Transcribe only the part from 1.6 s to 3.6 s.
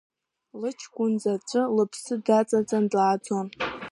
лыԥсы даҵаҵан длааӡон.